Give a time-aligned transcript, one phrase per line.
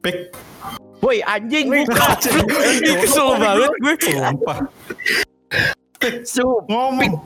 [0.00, 0.32] Pik.
[1.00, 2.16] Woi anjing bukan.
[3.04, 3.94] Kesel banget gue.
[4.00, 4.58] Sumpah.
[6.68, 7.20] Ngomong.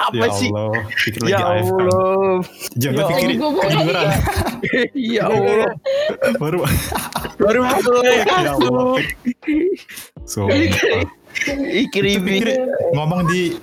[0.00, 0.50] Apa ya sih?
[0.50, 0.82] Allah.
[0.96, 1.70] Pikir lagi Ya AFK.
[1.78, 2.36] Allah.
[2.78, 3.52] Jangan Ya pikir Allah.
[3.62, 4.08] kedengeran.
[4.94, 5.70] Ya Allah.
[6.42, 6.58] Baru.
[7.38, 8.98] Baru mulai Ya Allah.
[10.26, 10.58] Sumpah.
[11.70, 12.42] Ikribi.
[12.98, 13.54] Ngomong di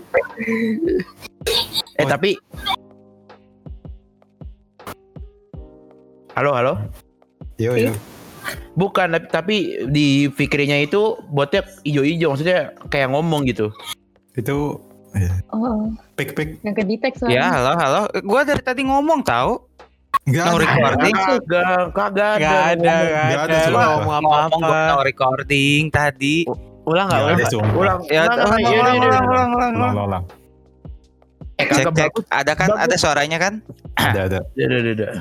[2.00, 2.39] Eh tapi
[6.36, 6.73] Halo, halo.
[7.55, 7.91] Yo yo.
[8.75, 9.55] Bukan, tapi, tapi
[9.89, 13.71] di fikirnya itu botnya ijo-ijo maksudnya kayak ngomong gitu.
[14.36, 14.78] Itu
[15.15, 15.31] ya.
[15.50, 16.59] Oh, pik pik.
[16.61, 17.47] yang ke detect Ya soalnya.
[17.50, 18.01] halo halo.
[18.21, 19.64] Gue dari tadi ngomong tahu.
[20.25, 20.61] Enggak No ada.
[20.61, 21.15] recording.
[21.15, 22.43] Kagak, kagak ada.
[22.43, 23.07] Gak ada, ngomong.
[23.07, 23.65] gak Nggak ada, ada.
[23.65, 24.78] Lu ngomong apa-apa.
[24.86, 26.36] No recording tadi.
[26.86, 27.21] Ulang enggak?
[27.23, 27.64] Nggak Ulang.
[27.64, 27.73] ada.
[27.73, 28.00] Ulang.
[28.06, 29.21] Ya, Ulang, ulang, ulang, ulang, iya, ulang, iya, ulang, iya.
[29.25, 30.06] ulang, ulang, Ulang, ulang.
[30.06, 30.23] ulang.
[31.56, 32.25] Eh, Cek, kagak cek.
[32.30, 32.67] Ada kan?
[32.75, 33.53] Ada suaranya kan?
[33.95, 34.40] Ada ada.
[34.53, 35.12] Udah, udah, udah.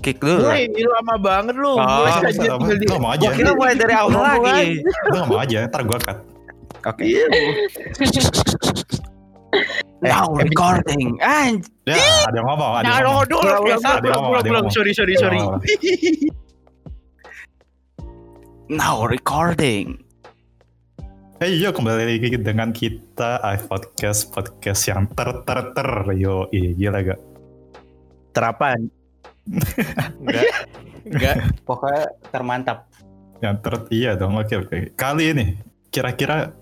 [0.00, 0.42] Kick dulu.
[0.42, 1.72] Woi, ini lama banget lu.
[1.72, 3.26] Oh, Mulai aja ngomong aja.
[3.26, 4.48] Gua kira mulai dari awal lagi.
[4.48, 4.64] aja.
[5.06, 6.18] Lu ngomong aja, ntar gua cut.
[6.82, 7.02] Oke.
[7.04, 7.24] Iya.
[10.00, 11.20] Now Eh, recording.
[11.20, 11.68] Anj.
[11.84, 13.28] Ya, ada yang ngomong, ada Nah, yang lo ngomong.
[13.28, 13.36] dulu.
[13.36, 13.84] Ulang, ulang, biasa.
[13.84, 14.64] Ada yang ulang, ngomong, ulang, ada yang ulang.
[14.64, 14.72] ngomong.
[14.72, 15.40] Sorry, sorry, sorry.
[18.70, 19.86] Now recording.
[21.36, 26.70] Hey yo kembali lagi dengan kita I podcast podcast yang ter ter ter yo iya
[26.70, 27.20] gila gak
[28.30, 28.92] Terapan.
[30.20, 30.44] Enggak.
[31.02, 31.36] Enggak.
[31.62, 32.78] Pokoknya termantap.
[33.40, 35.56] yang ter iya dong oke oke kali ini
[35.88, 36.52] kira-kira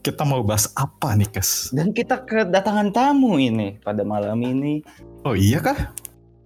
[0.00, 4.78] kita mau bahas apa nih kes Dan kita kedatangan tamu ini pada malam ini.
[5.24, 5.90] oh iya kah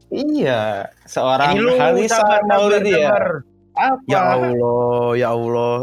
[0.09, 3.00] Iya, seorang Ini lu Halisa sabar, Maulidia.
[3.03, 3.25] sabar.
[3.72, 4.00] Apa?
[4.05, 5.77] Ya Allah, ya Allah.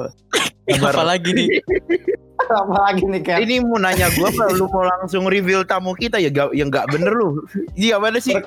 [0.68, 0.94] Sabar.
[0.94, 1.50] Apa lagi nih?
[2.62, 3.38] Apa lagi nih kan?
[3.42, 6.90] Ini mau nanya gua apa lu mau langsung reveal tamu kita ya gak, yang nggak
[6.90, 7.42] bener lu.
[7.74, 8.38] Iya mana sih?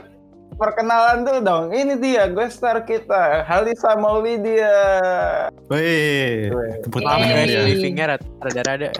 [0.53, 1.64] Perkenalan dulu dong.
[1.70, 4.77] Ini dia gue star kita, Halisa Maulidia.
[5.67, 6.52] Weh
[6.83, 8.91] tepuk tangan ya rada- rada-rada.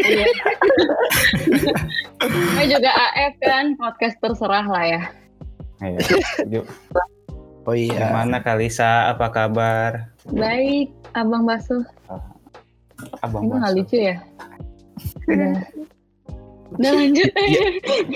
[0.00, 0.26] Iya.
[2.28, 5.02] Gue juga AF kan, podcast terserah lah ya.
[5.80, 6.60] Ayo,
[7.64, 8.08] Oh iya.
[8.08, 9.08] Gimana Kalisa?
[9.08, 10.12] Apa kabar?
[10.28, 11.84] Baik, Abang Basuh.
[13.20, 13.78] Abang Ini nggak Basu.
[13.80, 14.16] lucu ya?
[15.24, 15.56] Udah.
[16.70, 17.60] Udah lanjut aja.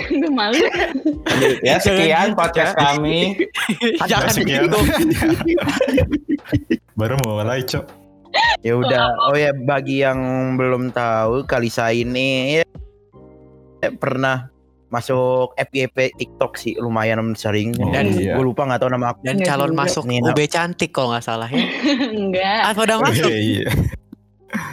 [0.08, 0.62] Gue malu.
[1.60, 3.34] Ya sekian podcast kami.
[4.10, 4.66] Jangan sekian.
[4.66, 4.78] gitu.
[6.94, 7.86] baru mau mulai cok
[8.62, 9.30] Ya udah.
[9.30, 10.18] Oh ya bagi yang
[10.54, 12.66] belum tahu Kalisa ini ya,
[13.94, 14.50] pernah
[14.90, 17.74] masuk FYP TikTok sih lumayan sering.
[17.78, 18.34] Oh, Dan iya.
[18.34, 19.22] gue lupa nggak tahu nama aku.
[19.22, 19.80] Dan Nggak calon juga.
[19.80, 21.62] masuk Nih, UB cantik kalau nggak salah ya.
[22.10, 22.60] Enggak.
[22.70, 23.26] Apa udah masuk?
[23.26, 23.70] Iya, iya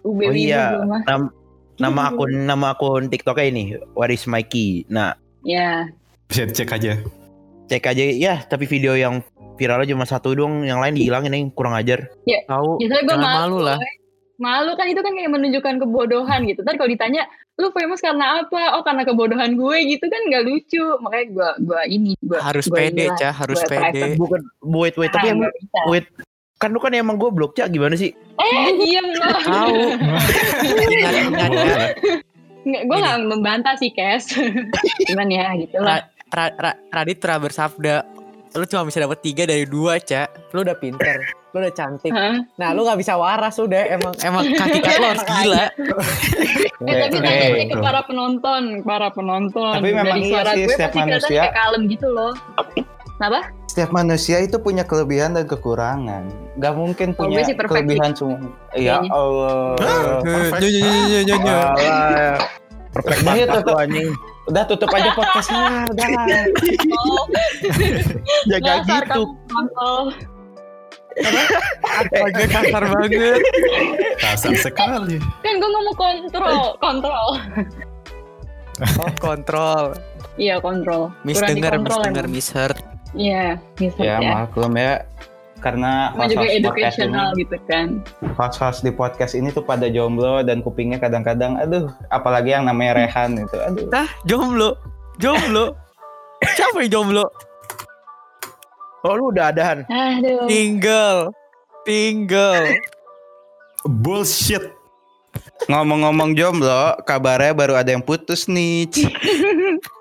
[0.06, 0.64] UB Oh iya.
[1.06, 1.34] Nam-
[1.82, 4.86] nama akun nama akun TikToknya ini What is my key.
[4.88, 5.90] Nah Ya.
[6.30, 7.02] bisa dicek aja
[7.66, 9.20] cek aja ya tapi video yang
[9.56, 12.08] viralnya cuma satu dong yang lain dihilangin nih kurang ajar
[12.46, 12.78] Tahu.
[12.78, 13.78] Biasanya gue Jangan malu, malu lah.
[14.38, 16.66] Malu kan itu kan kayak menunjukkan kebodohan gitu.
[16.66, 18.74] Ntar kalau ditanya, lu famous karena apa?
[18.74, 20.82] Oh karena kebodohan gue gitu kan nggak lucu.
[20.98, 24.18] Makanya gue gua ini gua, Harus gua pede, Cah, harus gua pede.
[24.18, 25.30] bukan wait wait tapi
[25.86, 26.10] wait
[26.62, 29.38] kan lu kan emang gue blok cak gimana sih Eh diem loh.
[29.40, 29.76] Tahu.
[32.62, 34.38] Nggak, gue nggak membantah sih, Kes.
[35.10, 36.06] Cuman ya gitu lah.
[36.30, 37.96] Ra, Ra, Radit pernah bersabda,
[38.54, 40.54] lu cuma bisa dapat tiga dari dua, Cak.
[40.54, 41.18] Lu udah pinter,
[41.52, 42.14] lu udah cantik.
[42.56, 43.82] Nah, lu nggak bisa waras udah.
[43.92, 45.66] Emang emang kaki kaki lu harus gila.
[46.82, 49.74] Eh tapi tanya ke para penonton, para penonton.
[49.76, 52.34] Tapi memang Dari iya suara sih, gue pasti kelihatan manusia- kayak kalem gitu loh.
[53.18, 53.40] Kenapa?
[53.72, 56.28] Setiap manusia itu punya kelebihan dan kekurangan.
[56.60, 58.52] Gak mungkin punya perfect kelebihan semua.
[58.76, 59.00] Ya.
[59.08, 59.80] Allah.
[62.92, 63.24] perfect.
[63.24, 64.12] Banget tuh anjing
[64.52, 65.88] Udah tutup aja podcastnya.
[65.88, 66.04] Udah.
[67.00, 67.24] Oh,
[68.52, 69.24] jaga dasar gitu.
[71.96, 73.40] Agak kasar banget.
[74.20, 77.30] kasar sekali Kan gue ngomong kontrol, kontrol.
[79.00, 79.96] Oh, kontrol.
[80.36, 81.16] Iya kontrol.
[81.24, 82.28] Miss Kurang denger, miss emang.
[82.28, 82.91] miss heard.
[83.12, 84.32] Iya, bisa Ya ya.
[84.46, 85.04] maklum ya.
[85.62, 87.88] Karena Cuma juga podcast ini, gitu kan.
[88.34, 93.38] host-host di podcast ini tuh pada jomblo dan kupingnya kadang-kadang, aduh, apalagi yang namanya Rehan
[93.38, 93.86] itu, aduh.
[93.94, 94.74] Ah, jomblo.
[95.22, 95.78] Jomblo.
[96.58, 97.30] Siapa yang jomblo?
[99.02, 100.46] oh lu udah adahan Aduh.
[100.46, 101.34] Tinggal.
[101.86, 102.70] Tinggal.
[103.86, 104.62] bullshit
[105.70, 108.90] Ngomong-ngomong jomblo, kabarnya baru ada yang putus nih.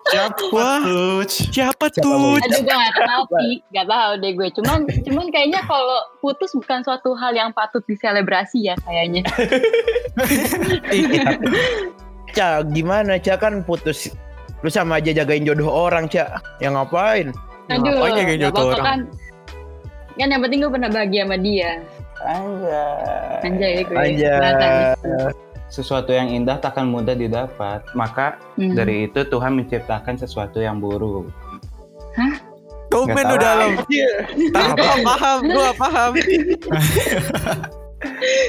[0.09, 0.81] siapa Wah.
[0.81, 2.41] tuh Siapa Siapa tuh?
[2.41, 4.49] Aduh gue gak tahu sih, gak tahu deh gue.
[4.57, 9.23] Cuman, cuman kayaknya kalau putus bukan suatu hal yang patut diselebrasi ya kayaknya.
[12.31, 14.07] cak gimana cak kan putus
[14.63, 17.35] lu sama aja jagain jodoh orang cak yang ngapain
[17.71, 18.83] Aduh, Ngapain ya nggak jatuh apa-apa orang?
[18.83, 19.01] kan.
[20.19, 21.71] Kan yang penting gue pernah bahagia sama dia.
[22.21, 23.47] Anjay.
[23.47, 23.95] Anjay gue.
[23.97, 24.33] Aja.
[24.43, 25.50] kelihatan.
[25.71, 27.87] Sesuatu yang indah takkan mudah didapat.
[27.95, 28.75] Maka Hmm.
[28.75, 31.31] dari itu Tuhan menciptakan sesuatu yang buruk.
[32.91, 33.39] Komen Nggak lu tahu.
[33.39, 33.71] dalam.
[33.79, 36.11] Tapi gue gak paham, gue gak paham.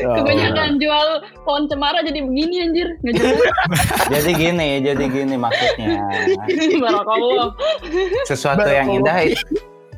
[0.01, 0.15] Oh.
[0.17, 1.07] Kebanyakan jual
[1.43, 2.87] pohon cemara jadi begini anjir.
[3.03, 3.39] Nggak jelas.
[4.17, 5.99] Jadi gini, jadi gini maksudnya.
[6.83, 7.51] Barakallah.
[8.23, 9.29] Sesuatu yang indah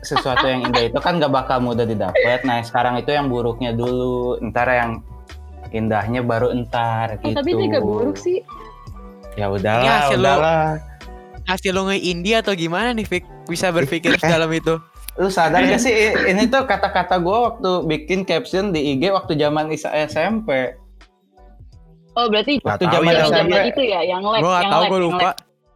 [0.03, 2.43] sesuatu yang indah itu kan gak bakal mudah didapat.
[2.43, 4.99] Nah, sekarang itu yang buruknya dulu, ntar yang
[5.73, 7.35] indahnya baru entar Eh, gitu.
[7.35, 8.39] tapi itu gak buruk sih.
[9.33, 10.65] Ya udahlah, hasil lo- udahlah.
[11.43, 13.25] Hasil lo nge-indie atau gimana nih, Fik?
[13.45, 14.77] Bisa berpikir dalam itu.
[15.13, 15.93] Lu sadar gak sih
[16.23, 20.77] ini tuh kata-kata gue waktu bikin caption di IG waktu zaman Isa SMP.
[22.13, 24.99] Oh berarti Waktu zaman ya, SMP, itu ya, yang lag, Gue gak yang tau, gue
[25.01, 25.29] lupa.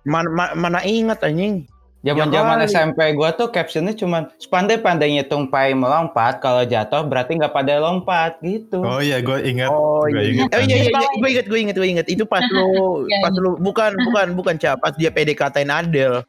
[0.06, 1.66] Mana, ma- mana ingat anjing.
[2.06, 2.66] Zaman-zaman Ya.
[2.70, 8.38] SMP gue tuh captionnya cuman sepandai-pandai ngitung pai melompat, kalau jatuh berarti nggak pada lompat
[8.46, 8.86] gitu.
[8.86, 9.70] Oh iya, gue ingat.
[9.74, 10.32] Oh gue iya.
[10.34, 10.50] ingat.
[10.54, 11.10] Oh iya iya, iya.
[11.18, 12.08] gue inget gue inget gue inget.
[12.08, 16.22] Itu pas lu Iya, pas lu bukan bukan bukan Ca, pas dia PDKT-in Adel.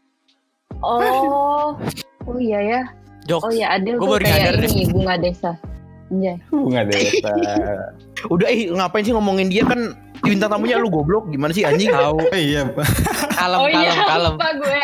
[0.81, 1.75] Oh,
[2.25, 2.81] oh iya ya.
[3.29, 3.45] Jokes.
[3.45, 5.53] Oh iya Adel Gua tuh baru kayak nyadar ini bunga desa.
[6.09, 6.37] Anjay.
[6.49, 7.33] Bunga desa.
[8.35, 11.89] Udah ih ngapain sih ngomongin dia kan bintang tamunya lu goblok gimana sih anjing?
[11.89, 12.19] Tahu.
[12.29, 12.67] Oh iya,
[13.39, 14.33] Kalem, oh iya, kalem, kalem.
[14.35, 14.81] lupa gue,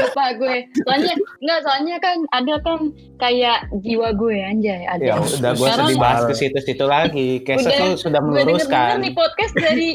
[0.00, 0.56] lupa gue.
[0.80, 2.80] Soalnya enggak, soalnya kan Adel kan
[3.16, 4.88] kayak jiwa gue anjay.
[4.88, 5.12] Adel.
[5.12, 7.44] ya udah gue sedih bahas ke situ-situ lagi.
[7.44, 8.96] Kesa Udah, tuh sudah gue denger meluruskan.
[9.04, 9.88] nih podcast dari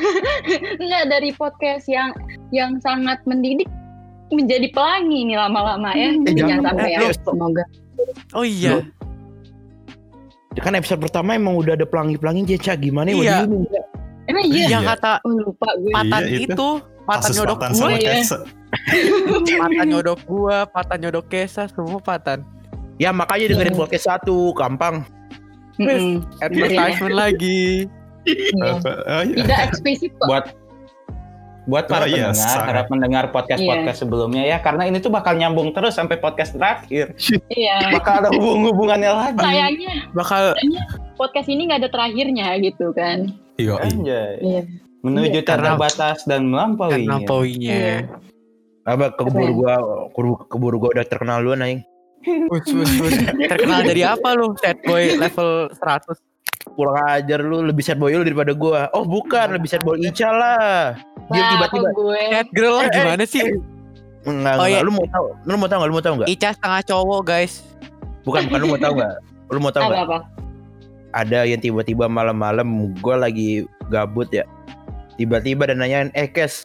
[0.84, 2.12] enggak dari podcast yang
[2.50, 3.66] yang sangat mendidik
[4.28, 6.12] menjadi pelangi nih lama-lama ya.
[6.12, 6.64] Eh, Jangan jangan.
[6.68, 6.98] sampai ya.
[7.00, 7.64] lu- Semoga.
[8.32, 8.74] Oh iya.
[10.54, 13.16] Kan episode pertama emang udah ada pelangi-pelangi dia Ca gimana ya?
[13.16, 13.36] Iya.
[13.48, 13.64] Waduh.
[14.28, 14.66] Emang iya.
[14.68, 15.92] Yang kata Oh lupa gue.
[15.92, 16.52] patan Iya, itu.
[16.52, 16.68] itu,
[17.06, 18.12] patan kasus nyodok Patan iya.
[18.18, 18.38] Kesa.
[19.58, 22.38] patan nyodok gua, patan nyodok kesa, semua patan.
[23.00, 23.80] Ya makanya dengerin Iya.
[23.80, 25.02] podcast satu, gampang.
[25.80, 26.20] Mm-mm.
[26.44, 27.88] Advertisement lagi.
[28.28, 28.70] Iya.
[28.84, 29.36] Oh iya.
[29.48, 30.28] Tidak eksplisit kok.
[30.28, 30.44] Buat
[31.70, 32.66] buat para Oh, pendengar, sangat.
[32.66, 37.14] harap mendengar podcast-podcast sebelumnya ya karena ini tuh bakal nyambung terus sampai podcast terakhir.
[37.46, 37.94] Iya.
[37.94, 39.38] Bakal ada hubung-hubungannya lagi.
[39.38, 40.42] Sayangnya Bakal
[41.14, 43.30] podcast ini nggak ada terakhirnya gitu kan.
[43.54, 44.22] Iya, iya.
[44.42, 44.62] Iya.
[45.00, 47.22] Menuju Iya, karena- tanda batas dan melampauinya.
[47.24, 47.72] poinnya.
[47.72, 47.96] Iya.
[48.82, 49.54] Apa keburu Keren.
[49.54, 49.74] gua
[50.10, 51.62] keburu, keburu gua udah terkenal duluan
[52.50, 53.14] us, us.
[53.48, 54.52] Terkenal dari apa lu?
[54.58, 56.20] Sad boy level 100.
[56.74, 58.86] Kurang ajar lu lebih sad boy lu daripada gua.
[58.92, 60.96] Oh, bukan, lebih sad boy Ica lah.
[61.30, 62.94] Dia tiba-tiba gue Sad girl lah Eh, eh.
[62.96, 63.42] gimana sih?
[64.24, 64.66] enggak, Oh, enggak.
[64.66, 64.80] iya.
[64.82, 65.26] Lu mau tahu?
[65.46, 65.88] Lu mau tahu enggak?
[65.88, 66.28] Lu mau tahu enggak?
[66.28, 67.52] Ica setengah cowok guys.
[68.26, 69.14] Bukan, bukan lu mau tahu enggak?
[69.46, 69.98] Lu mau tahu enggak?
[70.02, 70.18] apa-apa.
[71.10, 72.66] Ada yang tiba-tiba malam-malam
[72.98, 74.42] gua lagi gabut ya.
[75.14, 76.62] Tiba-tiba dan nanyain, "Eh, Kes,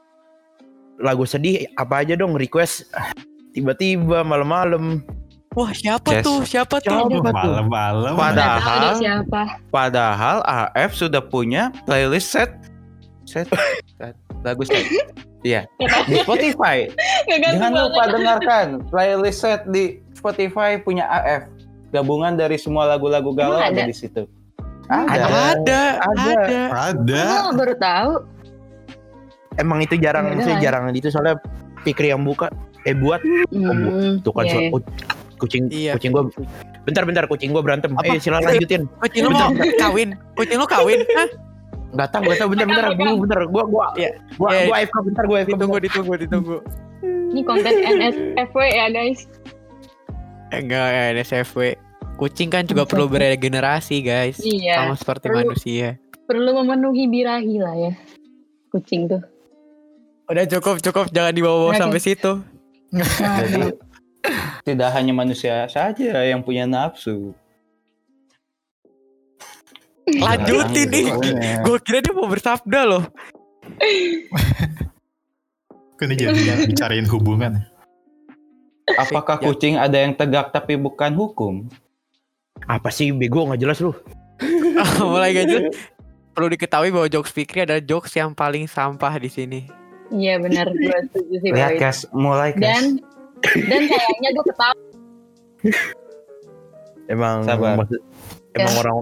[0.97, 2.89] lagu sedih apa aja dong request?"
[3.53, 5.05] Tiba-tiba malam-malam.
[5.55, 6.43] Wah siapa tuh?
[6.43, 7.07] Siapa tuh?
[7.07, 7.31] Siapa?
[7.31, 7.31] tuh?
[7.31, 8.13] Malam-malam.
[8.13, 9.41] Padahal- siapa.
[9.71, 12.51] Padahal AF sudah punya playlist set
[13.23, 13.47] set,
[13.95, 14.83] set lagu set.
[15.45, 15.63] Iya,
[16.09, 16.89] di Spotify.
[17.29, 18.13] Jangan lupa banget.
[18.17, 21.47] dengarkan playlist set di Spotify punya AF.
[21.93, 23.87] Gabungan dari semua lagu-lagu galau ada ada?
[23.87, 24.27] di situ.
[24.85, 25.25] Ada, Ada.
[25.25, 26.29] ada, Ada.
[26.29, 26.59] ada.
[26.91, 27.23] Ada.
[27.41, 28.11] Oh, baru tahu.
[29.55, 30.59] Emang itu jarang, lah.
[30.59, 31.39] jarang itu soalnya
[31.81, 32.51] Fikri yang buka.
[32.85, 33.17] Eh buat
[33.49, 34.69] Hmm, tuh kan iya, so- iya.
[35.35, 35.99] Ku- kucing Iya.
[35.99, 36.31] kucing gua
[36.83, 37.91] bentar-bentar kucing gua berantem.
[37.93, 38.07] Apa?
[38.07, 38.87] Eh silakan lanjutin.
[38.97, 40.09] Kucing lu mau kawin?
[40.33, 40.99] Kucing lu kawin?
[41.11, 41.29] Hah?
[41.91, 43.39] Enggak tahu, enggak tahu bentar bentar dulu bentar.
[43.47, 44.09] Gua gua Iya.
[44.35, 44.63] gua Iya.
[44.65, 45.49] gua AFK bentar gua AFK.
[45.49, 45.85] Ditunggu, bentar.
[45.85, 46.57] ditunggu, ditunggu.
[47.05, 49.19] Ini konten NSFW ya guys.
[50.49, 51.75] Eh, Enggak, ya, NSFW.
[52.15, 54.39] Kucing kan juga perlu beregenerasi guys.
[54.39, 54.79] Iya.
[54.81, 55.39] Sama seperti Perlu.
[55.43, 55.99] manusia.
[56.23, 57.91] Perlu memenuhi birahi lah ya.
[58.69, 59.19] Kucing tuh.
[60.25, 61.05] Udah cukup, cukup.
[61.11, 62.39] Jangan dibawa-bawa sampai situ.
[62.89, 63.75] Jadi
[64.67, 67.33] tidak hanya manusia saja yang punya nafsu.
[70.05, 71.05] Lanjutin nih.
[71.65, 73.03] Gue kira dia mau bersabda loh.
[75.97, 77.65] Kan ini jadi bicarain hubungan.
[78.85, 81.65] Apakah kucing ada yang tegak tapi bukan hukum?
[82.69, 83.91] Apa sih bego nggak jelas lu?
[85.01, 85.73] Mulai gak jelas.
[86.35, 89.61] Perlu diketahui bahwa jokes Fikri adalah jokes yang paling sampah di sini.
[90.11, 90.69] Iya benar.
[90.69, 91.49] Gue setuju sih.
[91.49, 92.61] Lihat guys, mulai guys.
[92.61, 92.83] Dan
[93.65, 94.75] dan sayangnya gue ketawa.
[97.05, 97.77] Emang Sabar.
[97.79, 98.03] maksud-
[98.53, 98.79] emang Ya.
[98.79, 98.97] orang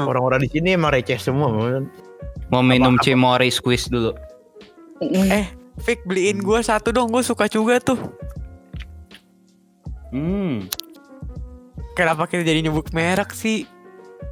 [0.00, 1.50] orang-orang di sini emang receh semua.
[2.48, 4.16] Mau minum cimori squeeze dulu.
[4.98, 5.46] Mm.
[5.78, 7.08] Fik beliin gue satu dong.
[7.08, 8.00] Gue suka juga tuh.
[10.08, 10.64] Hmm.
[11.92, 13.68] Kenapa kita jadi nyebut merek sih?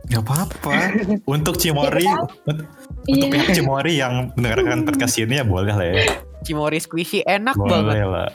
[0.08, 0.72] Gak apa-apa.
[1.28, 2.06] Untuk Cimori,
[2.46, 2.66] untuk
[3.06, 3.26] Iya.
[3.28, 5.94] pihak Cimori yang mendengarkan podcast ini ya boleh lah ya.
[6.42, 7.84] Cimori squishy enak banget.
[7.84, 8.28] Boleh lah.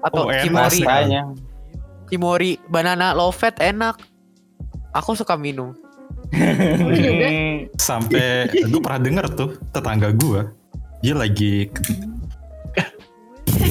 [0.00, 0.32] Atau Oh.
[0.50, 1.22] Makanya.
[2.06, 3.98] Cimori banana low fat enak.
[4.92, 5.74] Aku suka minum.
[6.96, 7.28] Juga.
[7.76, 10.42] Sampai gue pernah denger tuh tetangga gue
[10.98, 11.70] dia lagi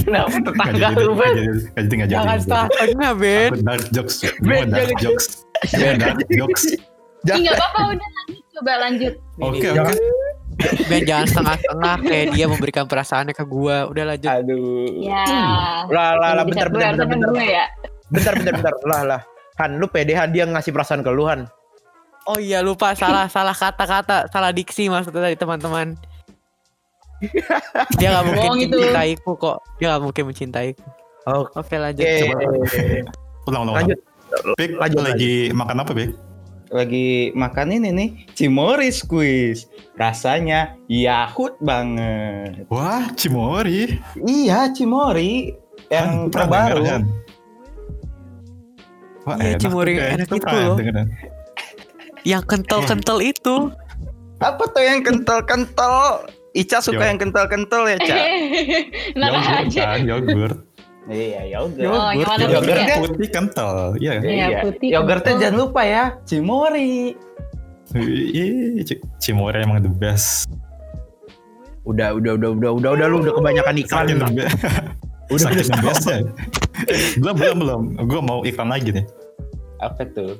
[0.05, 1.35] Kenapa tetangga lu, Ben?
[2.05, 3.49] Jangan setengah tengah, Ben.
[3.51, 5.25] Aku dark jokes gue dark jokes
[5.67, 6.63] gue dark jokes
[7.25, 9.13] nggak apa-apa udah lanjut coba lanjut.
[9.41, 10.24] oke Jangan- oke
[10.87, 13.87] Ben jangan setengah-setengah kayak dia memberikan perasaannya ke gua.
[13.91, 14.31] Udah lanjut.
[14.31, 14.87] Aduh.
[15.03, 15.25] Ya.
[15.91, 17.29] Lah lah bentar gue, bentar bentar bentar.
[17.35, 17.65] gue ya.
[18.07, 18.73] Bentar bentar bentar.
[18.87, 19.21] Lah lah.
[19.59, 21.47] Han lu pede Han dia ngasih perasaan ke lu Han.
[22.25, 25.93] Oh iya lupa salah salah kata-kata, salah diksi maksudnya tadi teman-teman.
[27.99, 28.75] Dia nggak mungkin itu.
[28.75, 29.57] mencintaiku kok.
[29.79, 30.83] Dia nggak mungkin mencintaiku.
[31.25, 32.05] Oh, Oke lanjut.
[32.05, 32.21] Oke.
[32.21, 32.37] Coba.
[33.45, 33.99] ulang ulang Lanjut.
[34.57, 36.11] Pik, Lanjut, lagi makan apa Pik?
[36.73, 39.69] Lagi makan ini nih, Cimori squeeze.
[39.95, 42.67] Rasanya Yahut banget.
[42.67, 45.55] wah Cimori Iya, Cimori
[45.87, 46.83] yang pernah terbaru.
[46.83, 47.03] Han?
[49.23, 50.77] Wah, Iya, enak Cimori kayak enak itu itu pernah loh.
[52.25, 53.55] Yang kental-kental itu.
[54.41, 55.95] Apa tuh yang kental-kental?
[56.55, 57.09] Ica suka Yo.
[57.11, 58.15] yang kental-kental ya, Ca?
[59.15, 59.81] Enak Yogurt aja.
[59.91, 60.57] kan, yogurt.
[61.07, 61.85] Iya, yogurt.
[61.85, 62.97] Oh, Yogurt putih ya?
[62.97, 64.13] putih kental, iya.
[64.17, 65.41] Iya, putih Yogurtnya kental.
[65.41, 67.13] jangan lupa ya, Cimori.
[69.19, 70.49] Cimori emang the best.
[71.85, 74.05] Udah udah udah udah udah udah lu udah kebanyakan iklan.
[74.05, 74.57] Saking the best.
[75.25, 76.17] Udah Saking udah the best ya.
[77.17, 77.81] belum belum belum.
[78.05, 79.05] Gue mau iklan lagi nih.
[79.81, 80.37] Apa tuh?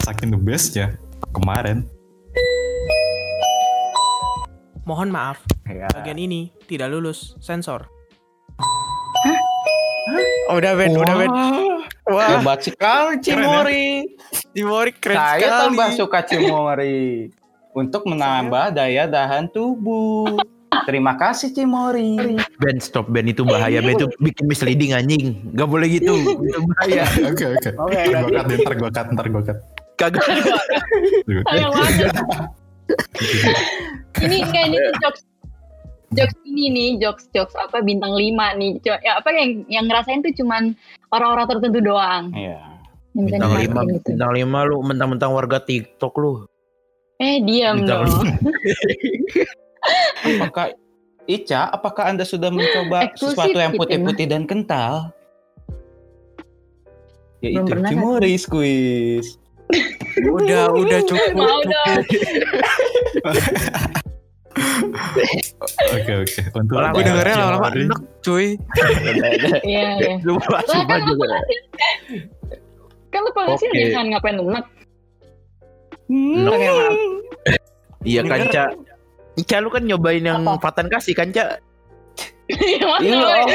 [0.00, 0.96] Saking the best ya.
[1.36, 1.84] Kemarin.
[4.84, 5.84] Mohon maaf, Ya.
[5.92, 7.84] bagian ini tidak lulus sensor.
[10.48, 11.30] Oh, udah Ben, udah Ben.
[12.08, 14.08] Wah, Hebat sekali Cimori.
[14.56, 15.60] Cimori keren Saya sekali.
[15.60, 17.28] tambah suka Cimori
[17.76, 20.40] untuk menambah daya tahan tubuh.
[20.88, 22.40] Terima kasih Cimori.
[22.64, 25.36] Ben stop Ben itu bahaya Ben itu bikin misleading anjing.
[25.52, 26.16] Gak boleh gitu.
[26.16, 27.04] itu bahaya.
[27.28, 27.70] Oke oke.
[27.76, 27.92] Gue
[28.40, 29.58] cut, ntar gue cut, ntar gue cut.
[30.00, 30.24] Kagak.
[34.18, 35.27] Ini enggak ini jokes
[36.16, 40.32] jokes ini nih jokes jokes apa bintang 5 nih ya apa yang yang ngerasain tuh
[40.40, 40.72] cuman
[41.12, 42.60] orang-orang tertentu doang Iya.
[43.18, 44.14] Bintang lima, gitu.
[44.14, 46.32] bintang lima lu mentang-mentang warga TikTok lu.
[47.18, 48.30] eh diam Bintang dong
[50.38, 50.70] Apakah
[51.28, 55.12] Ica, apakah Anda sudah mencoba Eksklusif sesuatu yang gitu, putih-putih dan kental?
[57.44, 58.38] Belum Yaitu pernah, kan?
[58.40, 59.30] Squeeze.
[60.18, 62.02] Udah, udah cukup, Mau cukup.
[65.94, 66.40] Oke oke.
[66.54, 68.46] Untuk Gue dengernya lama-lama enak, cuy.
[69.62, 70.14] iya iya
[70.84, 71.26] kan lu juga.
[73.08, 73.88] kan lu penghasil Oke.
[73.88, 74.66] jangan ngapain enak maaf.
[78.02, 78.64] Iya kan Ca.
[79.38, 80.70] Ica lu kan nyobain yang Apa?
[80.70, 81.58] Patan kasih kan Ca?
[82.48, 83.16] Mana, Iya.
[83.20, 83.42] woy?
[83.44, 83.46] oh.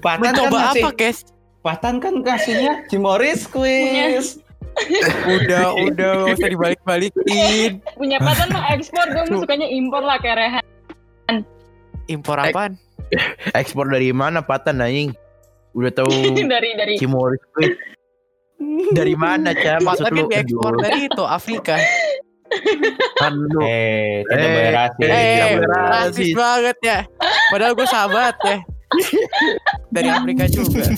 [0.00, 1.18] Patan kan ngasih, apa, Kes?
[1.62, 4.41] Patan kan kasihnya Cimori squeeze.
[5.24, 7.70] Udah, udah, gak usah dibalik-balikin.
[7.94, 10.64] punya paten mah ekspor gue mah sukanya impor lah kayak Rehan
[12.06, 12.74] Impor apaan?
[13.54, 15.12] Ekspor dari mana Patan anjing?
[15.72, 16.08] Udah tahu
[16.50, 17.72] dari dari Squid.
[18.90, 19.78] Dari mana Ca?
[19.78, 21.76] Maksud lu kan Aduh, dari itu, Afrika.
[23.16, 25.04] kan lu Eh, Eh, berhasil.
[25.04, 25.14] eh,
[25.48, 26.32] Eh, rasis rasis.
[26.32, 26.98] banget ya.
[27.48, 28.58] Padahal gue sahabat ya.
[29.92, 30.82] Dari Afrika juga.
[30.82, 30.96] Eh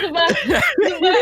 [0.00, 1.18] sumpah, sumpah.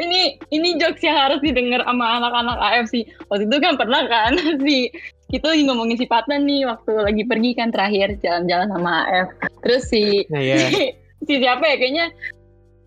[0.00, 4.32] ini ini jokes yang harus didengar sama anak-anak AFC waktu itu kan pernah kan
[4.64, 4.88] si
[5.28, 9.28] kita lagi ngomongin si Patan nih waktu lagi pergi kan terakhir jalan-jalan sama AF
[9.60, 10.56] terus si Nah, ya.
[11.28, 12.08] si siapa ya kayaknya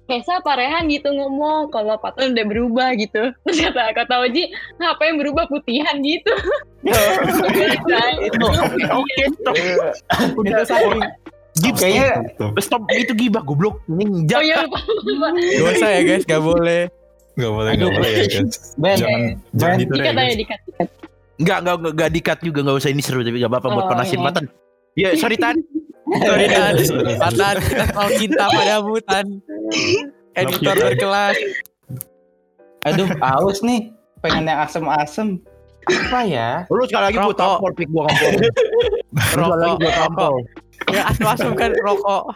[0.06, 3.34] Kesa apa Rehan gitu ngomong kalau Patan udah berubah gitu.
[3.42, 5.50] Terus kata kata Oji apa yang berubah?
[5.50, 6.30] Putihan gitu.
[8.30, 8.46] Itu.
[8.94, 9.58] Oke stop.
[10.38, 11.10] Udah saking-
[11.56, 12.52] Gib, Kayaknya Stop.
[12.60, 13.80] stop itu gibah goblok.
[13.88, 14.80] Anjing, oh iya lupa
[15.56, 16.92] Dosa ya guys, gak boleh.
[17.34, 17.80] Gak boleh Aduh.
[17.82, 18.56] gak boleh ya guys.
[18.76, 19.34] Ben, Jangan Ben.
[19.56, 20.36] jangan gitu deh dikat aja guys.
[20.36, 20.88] dikat dikat
[21.36, 23.90] Enggak, enggak, enggak, enggak dikat juga, enggak usah ini seru tapi enggak apa-apa buat Oh,
[23.90, 24.26] panasin iya.
[24.26, 24.46] Patan.
[24.96, 25.56] Ya, sorry Tan.
[26.18, 26.74] Sorry Tan.
[27.40, 29.26] Tan, kita selalu cinta padamu Tan.
[30.34, 31.36] Editor berkelas.
[32.84, 33.92] aduh, haus nih.
[34.20, 35.40] Pengen yang asem-asem.
[35.86, 36.50] Apa ya?
[36.68, 37.38] Lu sekali lagi gua Rokok.
[37.38, 38.32] tampol pik gua ngampol.
[38.36, 38.50] Lu
[39.22, 40.34] sekali lagi Rokok, gua tampol.
[40.90, 42.34] Ya asam-asam kan rokok.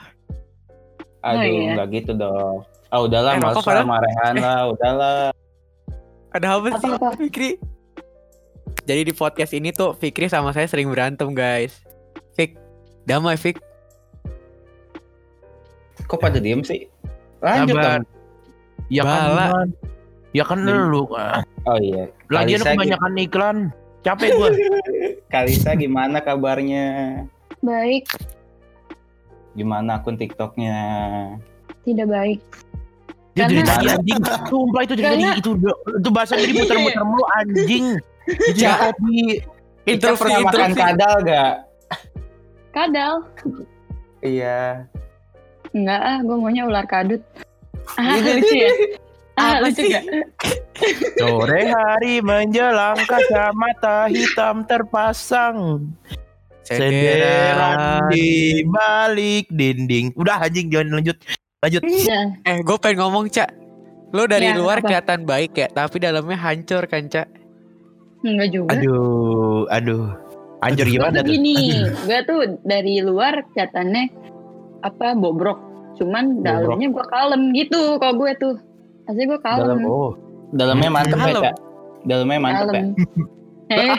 [1.19, 1.75] Aduh, iya.
[1.75, 2.63] nggak gitu dong.
[2.89, 5.21] Ah udahlah, Eh, padahal- sama Rehan lah, udahlah.
[6.29, 7.17] Ada apa sih Apa-apa?
[7.17, 7.57] Fikri?
[8.85, 11.81] Jadi di podcast ini tuh Fikri sama saya sering berantem guys.
[12.33, 12.57] Fik,
[13.03, 13.57] damai Fik.
[16.01, 16.89] Kok pada diem sih?
[17.39, 18.01] Lanjut Sabar.
[18.01, 18.03] dong.
[18.89, 19.19] Ya kan.
[19.27, 19.45] Bala.
[19.51, 19.69] Man.
[20.31, 21.03] Ya kan Jadi- lu.
[21.11, 21.41] ah.
[21.65, 22.09] Oh iya.
[22.27, 23.57] Lagian Kalisa, kebanyakan iklan.
[23.99, 24.49] Capek gua.
[25.33, 26.85] Kalisa gimana kabarnya?
[27.59, 28.07] baik
[29.57, 30.77] Gimana akun TikToknya?
[31.85, 32.39] Tidak baik.
[33.33, 34.19] Itu Karena- jadi tadi anjing.
[34.49, 35.51] Sumpah itu jadi Karena- itu
[35.95, 37.85] itu bahasa jadi muter-muter mulu anjing.
[38.27, 38.89] Itu Ja.
[38.91, 39.41] tadi
[39.87, 41.53] Kita Interview, pernah makan kadal gak?
[42.69, 43.13] Kadal.
[44.21, 44.85] Iya.
[45.73, 47.21] Enggak ah, gue maunya ular kadut.
[47.97, 48.71] Ah, lucu ya?
[49.33, 50.03] Ah, lucu gak?
[51.17, 55.89] sore hari menjelang kacamata hitam terpasang.
[56.71, 58.29] Senderan di
[58.63, 60.13] balik dinding.
[60.13, 61.17] Udah anjing jangan lanjut.
[61.59, 61.81] Lanjut.
[61.83, 63.49] Ya, Eh, gue pengen ngomong, Cak.
[64.09, 64.85] Lo dari Ya, luar apa?
[64.85, 67.27] kelihatan baik ya, tapi dalamnya hancur kan, Cak?
[68.19, 68.73] enggak juga.
[68.73, 70.05] Aduh, aduh.
[70.59, 71.55] Anjir Gue gimana tuh gini,
[72.03, 74.11] gue tuh dari luar kelihatannya
[74.81, 75.55] apa bobrok,
[75.95, 77.95] cuman dalamnya gue kalem gitu.
[77.95, 78.55] Kalau gue tuh,
[79.05, 80.11] asli gue kalem, Dalam- Oh,
[80.49, 81.43] Dalamnya mantep ya, Kalem.
[81.43, 81.55] Cak?
[82.03, 82.83] Dalamnya mantep ya?
[83.69, 83.93] Eh,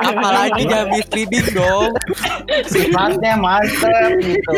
[0.00, 1.92] Apalagi jangan misleading dong.
[2.64, 4.56] Sifatnya mantep gitu.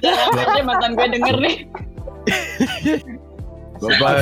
[0.00, 1.56] aja mantan gue denger nih.
[3.76, 4.12] Bapak.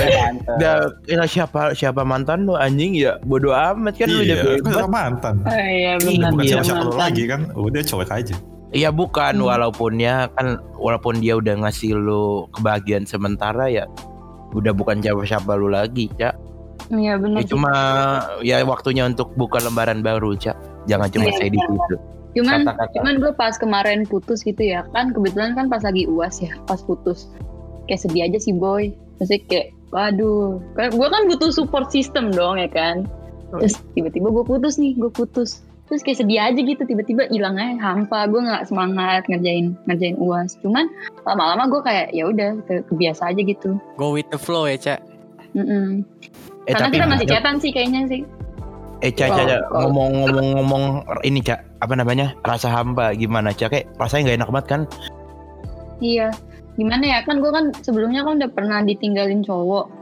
[0.51, 4.51] Udah, ya siapa siapa mantan lu anjing ya bodoh amat kan lu udah Iya, kan
[4.59, 4.73] bebas.
[4.75, 5.35] sama mantan.
[5.45, 6.31] Oh iya benar.
[6.33, 7.01] Bukan iya, siapa-siapa lo mantan.
[7.01, 7.41] lagi kan.
[7.55, 8.37] Udah colek aja.
[8.73, 9.47] Iya bukan Hmm.
[9.47, 13.87] walaupun ya kan walaupun dia udah ngasih lu kebahagiaan sementara ya
[14.51, 16.35] udah bukan siapa-siapa lu lagi, Cak.
[16.87, 17.38] Iya benar.
[17.38, 17.73] Ya, cuma
[18.41, 20.57] ya waktunya untuk buka lembaran baru, Cak.
[20.85, 21.37] Jangan cuma Iya.
[21.38, 21.95] saya di situ.
[22.35, 22.95] Cuman Kata-kata.
[22.99, 26.83] cuman gue pas kemarin putus gitu ya kan kebetulan kan pas lagi uas ya pas
[26.83, 27.31] putus
[27.87, 32.67] kayak sedih aja sih boy Maksudnya kayak waduh gue kan butuh support system dong ya
[32.67, 33.07] kan
[33.55, 37.79] terus tiba-tiba gue putus nih gue putus terus kayak sedih aja gitu tiba-tiba hilang aja
[37.79, 40.91] hampa gue nggak semangat ngerjain ngerjain uas cuman
[41.23, 45.07] lama-lama gue kayak ya udah ke- kebiasa aja gitu Go with the flow ya, Cak.
[45.55, 46.03] Mm-mm.
[46.64, 48.23] Eh karena tapi kita masih chatan sih kayaknya sih
[49.04, 49.80] eh Cak, Cak, Oh, Cak, oh.
[49.85, 50.85] ngomong-ngomong-ngomong
[51.28, 52.33] ini, Cak, apa namanya?
[52.40, 53.68] Rasa hamba gimana, Cak?
[53.68, 54.81] Kayak rasanya nggak enak banget kan?
[56.00, 56.29] Iya,
[56.81, 59.92] gimana ya kan gue kan sebelumnya kan udah pernah ditinggalin cowok,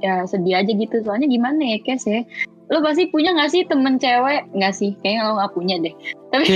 [0.00, 1.04] ya sedih aja gitu.
[1.04, 2.24] Soalnya gimana ya Kes ya,
[2.72, 4.48] lo pasti punya gak sih temen cewek?
[4.56, 5.94] Nggak sih, kayaknya lo gak punya deh.
[6.32, 6.46] Tapi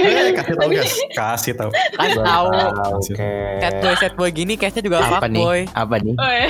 [0.00, 0.94] Eh, kasih tau guys.
[1.12, 1.70] Kasih tau.
[2.00, 2.46] Kan tahu.
[3.04, 3.32] Oke.
[3.60, 5.68] Set boy, set boy gini, kayaknya juga apa boy.
[5.76, 6.14] Apa nih?
[6.16, 6.48] Iya.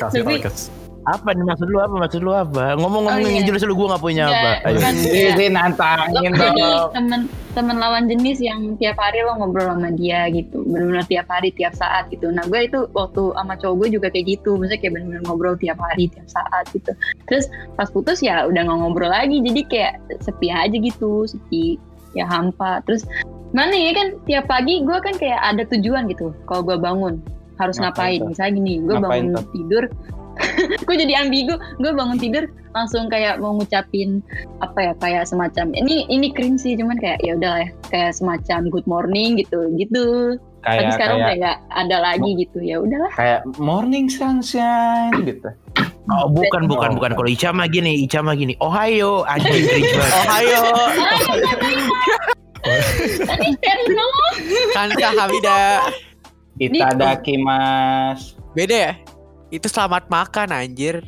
[0.00, 0.77] Kasih tau.
[1.08, 1.94] Apa nih maksud lu apa?
[2.04, 2.76] Maksud lu apa?
[2.76, 3.46] Ngomong-ngomong Oh, iya.
[3.48, 4.68] jelas lu gua nggak punya Nggak, apa.
[4.68, 4.78] Ayo.
[4.78, 6.88] Ini sih lo nantangin dong.
[6.92, 7.20] temen
[7.56, 11.74] temen lawan jenis yang tiap hari lo ngobrol sama dia gitu benar-benar tiap hari tiap
[11.74, 15.22] saat gitu nah gue itu waktu sama cowok gue juga kayak gitu maksudnya kayak benar-benar
[15.26, 16.94] ngobrol tiap hari tiap saat gitu
[17.26, 19.92] terus pas putus ya udah nggak ngobrol lagi jadi kayak
[20.22, 21.82] sepi aja gitu sepi
[22.14, 23.02] ya hampa terus
[23.50, 27.18] mana ya kan tiap pagi gue kan kayak ada tujuan gitu kalau gue bangun
[27.58, 29.44] harus Ngapain ngapain, misalnya gini gue bangun tuh?
[29.50, 29.84] tidur
[30.84, 32.44] gue jadi ambigu gue bangun tidur
[32.76, 34.22] langsung kayak mau ngucapin
[34.62, 38.60] apa ya kayak semacam ini ini cringe sih cuman kayak ya udah ya kayak semacam
[38.70, 43.12] good morning gitu gitu tapi Kayak sekarang kayak udah nggak ada lagi gitu ya udahlah
[43.14, 45.48] kayak morning sunshine gitu.
[46.08, 46.96] Oh, bukan bukan Oh.
[46.96, 48.56] bukan kalau Ica mah gini, Ica mah gini.
[48.64, 50.16] Ohio anjing cringe banget.
[50.24, 50.62] Ohio,
[53.28, 54.34] tadi serius ngomong
[54.74, 55.60] Kansa Hamida.
[56.58, 58.34] Kita daki mas.
[58.56, 58.92] Beda ya?
[59.48, 61.04] Itu selamat makan anjir.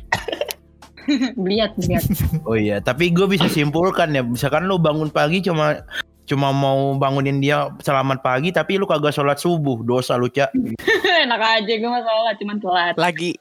[1.49, 2.05] lihat lihat
[2.45, 5.81] Oh iya, tapi gue bisa simpulkan ya, misalkan lu bangun pagi cuma
[6.29, 10.53] cuma mau bangunin dia selamat pagi tapi lu kagak sholat subuh dosa lu cak
[11.27, 13.35] enak aja gue mah sholat cuman telat Lagi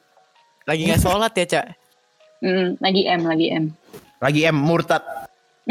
[0.67, 1.67] lagi nggak sholat ya, Cak?
[2.41, 3.65] Hmm, lagi M lagi M
[4.19, 5.05] lagi em murtad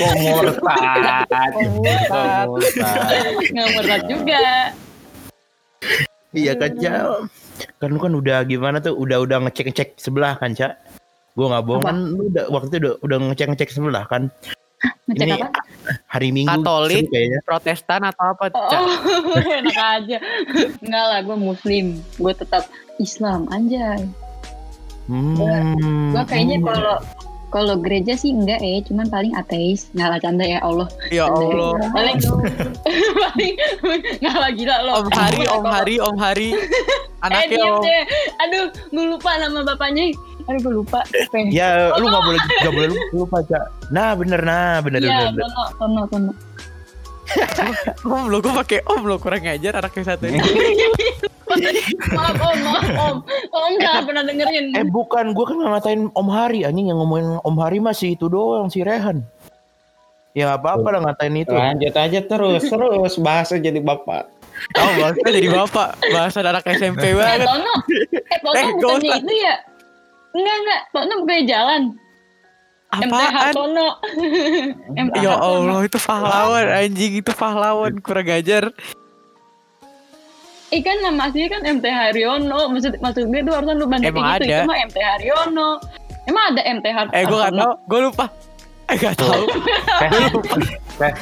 [0.00, 1.52] Oh murtad.
[1.52, 2.46] Oh, murtad.
[2.46, 3.36] Oh, murtad.
[3.52, 4.72] nggak berat juga
[6.36, 7.30] iya kan cak
[7.82, 10.78] kan lu kan udah gimana tuh udah udah ngecek ngecek sebelah kan cak
[11.38, 14.28] gue nggak bohong kan lu udah waktu itu udah udah ngecek ngecek sebelah kan?
[14.80, 15.60] Ngecek Ini apa?
[16.08, 17.04] hari minggu Katolik.
[17.44, 18.80] Protestan atau apa, Cak?
[18.80, 20.18] oh enak aja.
[20.80, 22.00] Enggak lah gue muslim.
[22.16, 22.64] Gue tetap
[22.96, 24.08] Islam anjay.
[25.10, 26.14] Hmm.
[26.14, 26.96] gue kayaknya kalau
[27.50, 31.74] kalau gereja sih enggak eh cuman paling ateis nggak lah canda ya Allah Ya Allah.
[31.96, 32.18] paling
[33.16, 33.52] paling
[34.16, 36.48] nggak lah gila lo Om Hari, Om Hari, Om Hari.
[36.50, 36.64] eh
[37.20, 37.82] Anaknya diam Om.
[37.82, 38.02] deh
[38.38, 40.14] aduh gue lupa nama bapaknya
[40.46, 41.00] aduh gue lupa
[41.44, 41.44] ya?
[41.50, 45.44] ya lu nggak boleh nggak boleh lupa cak nah bener nah bener Iya, bener, bener.
[45.44, 46.32] Tono, Tono, Tono.
[48.10, 50.38] Om lo gue pakai Om lo kurang ngajar anaknya satu ini.
[52.10, 53.16] Maaf Om, maaf Om.
[53.50, 54.66] Om jangan pernah dengerin.
[54.72, 58.30] Eh bukan, gue kan nggak ngatain Om Hari anjing yang ngomongin Om Hari masih itu
[58.30, 59.26] doang si Rehan.
[60.30, 61.50] Ya nggak apa-apa lah ngatain itu.
[61.50, 64.30] Lanjut aja terus terus bahasa jadi bapak.
[64.78, 67.48] Oh, bahasa jadi bapak, bahasa anak SMP Eh banget.
[67.48, 69.18] Tono, eh Tono Eh, bukannya gak usah.
[69.18, 69.54] itu ya?
[70.30, 71.82] Enggak enggak, Tono bukannya jalan.
[72.90, 73.30] Apaan?
[73.30, 73.88] Hartono.
[74.98, 75.46] MT Ya Hartono.
[75.46, 78.64] Allah itu pahlawan anjing itu pahlawan kurang ajar.
[80.70, 82.70] Eh kan nama aslinya kan MT Haryono.
[82.70, 84.34] Maksud maksud gue tuh harusnya lu bantu Emang gitu.
[84.38, 84.46] ada.
[84.46, 85.70] Itu mah MT Haryono.
[86.22, 87.16] Emang ada MT Hartono?
[87.16, 88.26] Eh gue gak tau, gue lupa.
[88.86, 89.40] Eh gak tau.
[91.00, 91.14] Kes,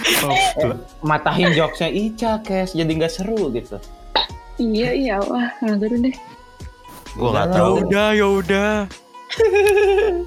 [0.59, 2.75] Oh, matahin jokesnya Ica, Kes.
[2.75, 3.79] Jadi nggak seru gitu.
[4.59, 6.15] Iya iya wah nggak seru deh.
[7.15, 7.65] Gue gak Udah tahu.
[7.65, 7.81] lah.
[7.81, 8.73] Yaudah yaudah.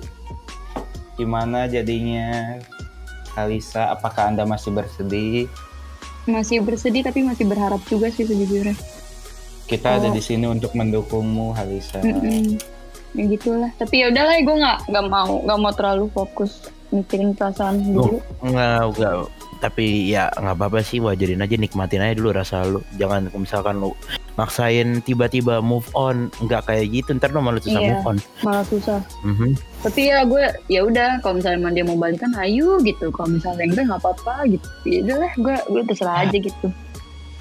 [1.14, 2.58] Gimana jadinya?
[3.32, 5.46] Kalisa, apakah Anda masih bersedih?
[6.26, 8.74] Masih bersedih tapi masih berharap juga sih sejujurnya.
[9.72, 10.12] Kita ada Oh.
[10.12, 12.04] di sini untuk mendukungmu, Halisa.
[12.04, 12.60] Mm-mm.
[13.12, 13.72] Ya gitulah.
[13.74, 16.52] Tapi ya udahlah gue nggak nggak mau nggak mau terlalu fokus
[16.90, 18.20] mikirin perasaan dulu.
[18.42, 19.14] Nggak, nggak.
[19.62, 22.84] Tapi ya nggak apa-apa sih wajarin aja nikmatin aja dulu rasa lu.
[22.96, 23.96] Jangan misalkan lu
[24.34, 27.92] maksain tiba-tiba move on nggak kayak gitu ntar lu malah susah Iya.
[27.94, 28.18] move on.
[28.42, 29.00] Malah susah.
[29.22, 29.56] Mhm.
[29.82, 33.08] Tapi ya gue ya udah kalau misalnya emang dia mau balikan ayo gitu.
[33.12, 34.68] Kalau misalnya enggak nggak apa-apa gitu.
[34.84, 36.68] Ya udahlah gue gue terserah aja gitu.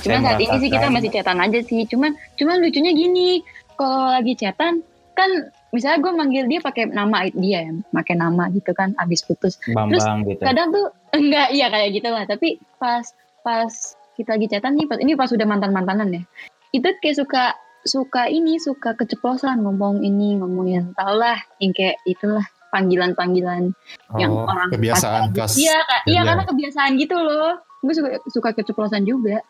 [0.01, 1.83] Cuman Saya saat ini sih kita masih chatan aja sih.
[1.85, 3.41] Cuman cuman lucunya gini.
[3.75, 5.31] Kalau lagi chatan kan
[5.71, 9.57] misalnya gue manggil dia pakai nama dia ya, pakai nama gitu kan abis putus.
[9.69, 10.41] Bambang gitu.
[10.41, 13.05] kadang tuh enggak iya kayak gitu lah tapi pas
[13.41, 13.71] pas
[14.15, 16.23] kita lagi chatan nih pas ini pas udah mantan mantanan ya
[16.71, 17.45] itu kayak suka
[17.83, 23.73] suka ini suka keceplosan ngomong ini ngomongin tau lah yang kayak itulah panggilan panggilan
[24.17, 26.01] yang Oh, orang kebiasaan iya Kak.
[26.05, 26.21] iya Iya.
[26.23, 29.41] karena kebiasaan gitu loh gue suka suka keceplosan juga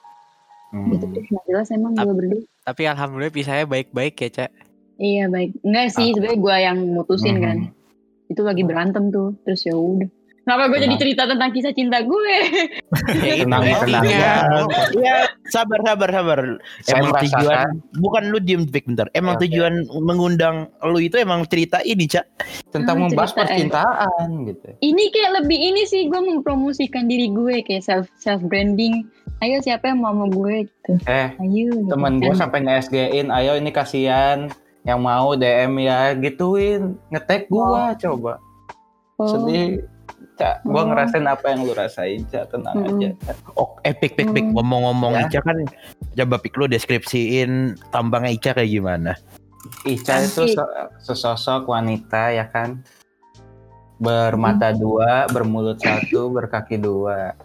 [0.71, 0.87] Hmm.
[0.89, 4.51] gitu deh jelas emang gue berdua Tapi alhamdulillah pisahnya baik-baik ya cak.
[4.97, 7.43] iya baik enggak sih sebenarnya gue yang mutusin Mhm.
[7.43, 7.57] kan
[8.27, 10.07] itu lagi berantem tuh terus ya udah
[10.51, 12.35] Kenapa gue jadi cerita tentang kisah cinta gue?
[13.39, 14.03] Tenang, itu tenang.
[14.03, 14.35] intinya.
[14.99, 16.39] Ya sabar sabar sabar.
[16.81, 19.07] Saya Emang merasakan- tujuan bukan lu diem Vic bentar.
[19.13, 19.47] Emang Oke.
[19.47, 22.27] tujuan mengundang lu itu emang cerita ini cak.
[22.69, 23.37] Tentang Hmm, membahas eh.
[23.39, 24.67] percintaan gitu.
[24.81, 29.07] ini kayak lebih ini sih gue mempromosikan diri gue kayak self self branding
[29.41, 31.87] ayo siapa yang mau sama gue gitu Eh, ayo gitu.
[31.89, 37.95] temen gue Dan- sampai nge-SG-in, ayo ini kasihan yang mau DM ya gituin, ngetek gua
[37.95, 38.43] coba.
[39.17, 39.85] oh, Sedih.
[40.41, 40.85] Cak, gua Oh.
[40.89, 42.97] ngerasain apa yang lu rasain, Cak, tenang Mm-mm.
[42.97, 43.37] aja.
[43.61, 44.57] Oh, epic pik pik Hmm.
[44.57, 45.29] ngomong-ngomong Ya.
[45.29, 45.69] Ica kan
[46.17, 49.13] coba pik lu deskripsiin tambangnya Ica kayak gimana?
[49.85, 50.49] Ica itu
[50.99, 52.81] sesosok wanita ya kan
[54.01, 57.37] bermata dua, bermulut satu, berkaki dua,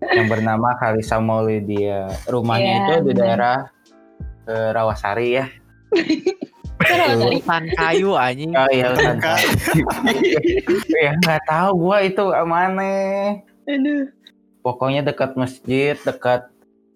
[0.00, 2.06] yang bernama Kalisa Maulidia.
[2.30, 3.66] Rumahnya Iya, itu di daerah
[4.46, 5.46] eh, Rawasari ya.
[6.80, 8.50] Hutan kayu anjing.
[8.52, 9.38] Oh iya, Kan, kan.
[10.94, 12.92] ya nggak tahu gua itu mana.
[13.64, 14.10] aduh
[14.60, 16.48] Pokoknya dekat masjid, dekat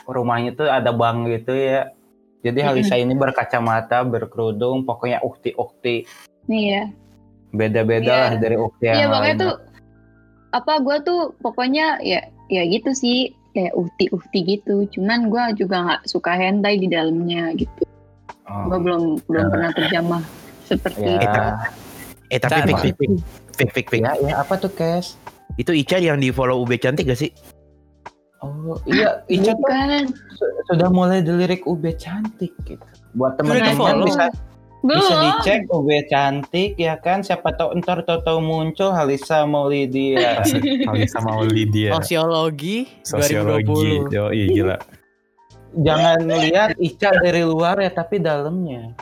[0.04, 1.92] rumahnya tuh ada bank gitu ya.
[2.40, 6.08] Jadi Halisa ini berkacamata, berkerudung, pokoknya ukti-ukti.
[6.46, 6.82] nih ya
[7.48, 8.24] Beda-beda Iya.
[8.24, 9.44] lah dari ukti yang iya pokoknya lain.
[9.44, 9.54] tuh
[10.48, 13.18] apa gue tuh pokoknya ya ya gitu sih
[13.52, 17.84] kayak uhti uhti gitu cuman gue juga nggak suka hentai di dalamnya gitu
[18.48, 19.50] Oh, gue belum belum Nah.
[19.50, 20.22] pernah terjamah
[20.64, 21.20] seperti ya.
[21.20, 21.40] itu
[22.28, 23.10] Eh tapi pik pik pik
[23.54, 24.00] pik pik pik.
[24.00, 25.16] ya, ya apa tuh, Kes?
[25.56, 27.32] Itu Ica yang di follow UB cantik gak sih?
[28.38, 32.84] Oh, iya, Ica bukan su- sudah mulai dilirik UB cantik gitu.
[33.12, 34.28] Buat teman-teman bisa
[34.78, 40.38] belum bisa dicek UB cantik ya kan siapa tahu ntar tahu muncul Halisa Maulidia.
[40.86, 41.96] Kali sama Lydia.
[41.96, 44.06] Sosiologi, Sosiologi.
[44.06, 44.14] 2020.
[44.14, 44.76] Yo, gila.
[45.76, 48.96] Jangan lihat Ica dari luar ya tapi dalamnya.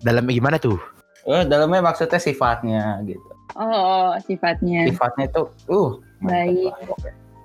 [0.00, 0.80] Dalam gimana tuh?
[1.28, 3.20] Oh, dalamnya maksudnya sifatnya gitu.
[3.58, 5.90] oh sifatnya Sifatnya itu uh
[6.22, 6.72] Baik.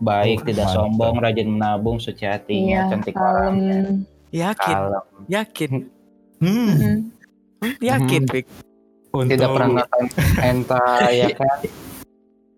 [0.04, 0.76] Baik, Uh, tidak mantap.
[0.76, 3.80] sombong, rajin menabung, suci hatinya, iya cantik kalem orangnya.
[4.36, 5.04] Yakin, Kalem.
[5.32, 5.72] yakin,
[6.44, 6.68] Hmm.
[6.68, 6.96] Mm-mm.
[7.64, 8.34] Hmm, yakin, Hmm.
[8.36, 8.46] Pik.
[9.16, 10.04] Untuk Tidak pernah nonton
[10.36, 11.58] hentai ya kan?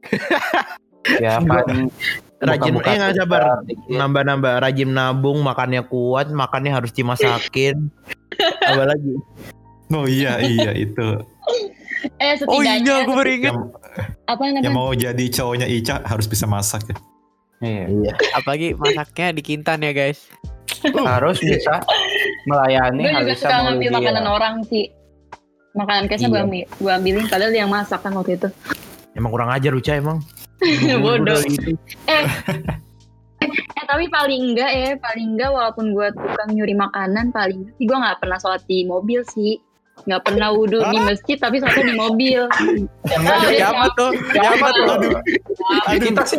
[1.23, 1.93] ya paling
[2.37, 3.41] Rajin buka-buka eh nggak sabar.
[3.65, 3.97] dikit.
[3.97, 7.89] Nambah-nambah rajin nabung, makannya kuat, makannya harus dimasakin.
[8.69, 9.13] Apa lagi?
[9.89, 11.17] Oh iya iya itu.
[12.21, 13.53] eh Oh setidaknya iya, gue baru ingat.
[13.55, 13.61] Yang,
[14.27, 16.95] apa namanya yang mau jadi cowoknya Ica harus bisa masak ya.
[17.57, 17.83] Iya.
[17.89, 18.13] Iya.
[18.37, 20.29] Apalagi masaknya di Kintan ya guys.
[21.09, 21.81] harus bisa
[22.45, 24.93] melayani gue juga suka ngambil makanan orang sih
[25.73, 26.45] makanan kesnya gue Iya.
[26.45, 28.49] ambil gue ambilin padahal dia yang masak kan waktu itu
[29.17, 30.21] Emang kurang ajar Uca emang.
[30.97, 31.39] Bodoh.
[32.07, 32.25] Eh.
[33.39, 37.85] Eh tapi paling enggak ya paling enggak walaupun gue tukang nyuri makanan paling enggak sih
[37.85, 39.61] gue nggak pernah sholat di mobil sih.
[39.97, 42.41] Nggak pernah wudhu di masjid tapi sholatnya di mobil.
[43.03, 44.11] Enggak, Oh, ya, Siapa tuh?
[44.31, 44.85] Siapa tuh?
[44.87, 45.13] Aduh.
[45.99, 46.37] kita sih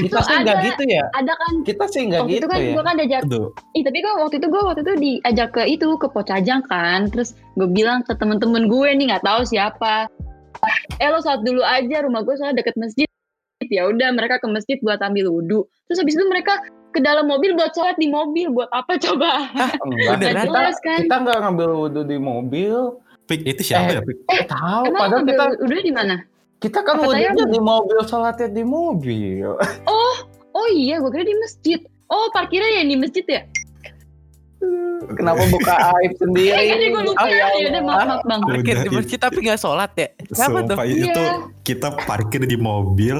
[0.00, 1.04] Kita sih enggak ada- gitu ya.
[1.12, 1.52] ada kan?
[1.62, 2.70] Kita sih enggak waktu gitu itu kan ya.
[2.70, 3.22] gue kan diajak.
[3.72, 7.00] Ih tapi gue waktu itu gue waktu itu diajak ke itu ke Pocajang kan.
[7.08, 10.10] Terus gue bilang ke temen-temen gue nih nggak tahu siapa.
[10.98, 13.06] Eh lo sholat dulu aja rumah gue soalnya deket masjid
[13.70, 16.58] ya udah mereka ke masjid buat ambil wudhu terus habis itu mereka
[16.90, 19.46] ke dalam mobil buat sholat di mobil buat apa coba
[19.86, 20.18] Enggak.
[20.18, 20.18] Beneran?
[20.18, 22.76] Nggak Kita, jelas kan kita nggak ngambil wudhu di mobil.
[23.30, 24.16] Pik, itu siapa Eh, ya Pik?
[24.26, 24.82] Eh, tahu.
[24.90, 26.16] emang Padahal kita wudhu di mana
[26.60, 29.56] kita kan wudhunya di mobil, sholatnya di mobil.
[29.88, 31.80] oh iya gue kira di masjid
[32.10, 33.42] oh parkirnya yang di masjid ya
[35.10, 36.52] Kenapa buka aib sendiri?
[36.68, 39.90] jadi gue lupa ya ya udah maaf maaf bang Parkir di masjid tapi nggak sholat
[39.94, 40.08] ya.
[40.28, 40.76] Kenapa tuh?
[40.84, 41.34] Itu Iya.
[41.62, 43.18] kita parkir di mobil